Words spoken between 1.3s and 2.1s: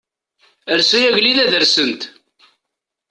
ad rsent.